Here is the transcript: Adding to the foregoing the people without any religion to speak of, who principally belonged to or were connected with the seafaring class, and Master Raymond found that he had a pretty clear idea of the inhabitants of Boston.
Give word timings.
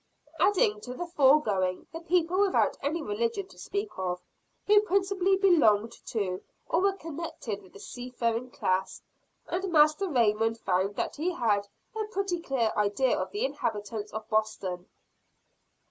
Adding 0.39 0.81
to 0.81 0.95
the 0.95 1.05
foregoing 1.05 1.85
the 1.93 1.99
people 1.99 2.39
without 2.39 2.75
any 2.81 3.03
religion 3.03 3.47
to 3.49 3.59
speak 3.59 3.89
of, 3.99 4.19
who 4.65 4.81
principally 4.81 5.37
belonged 5.37 5.91
to 6.07 6.41
or 6.65 6.81
were 6.81 6.93
connected 6.93 7.61
with 7.61 7.73
the 7.73 7.79
seafaring 7.79 8.49
class, 8.49 9.03
and 9.45 9.71
Master 9.71 10.09
Raymond 10.09 10.57
found 10.57 10.95
that 10.95 11.17
he 11.17 11.31
had 11.33 11.67
a 11.95 12.03
pretty 12.05 12.39
clear 12.41 12.73
idea 12.75 13.15
of 13.15 13.29
the 13.29 13.45
inhabitants 13.45 14.11
of 14.11 14.27
Boston. 14.27 14.87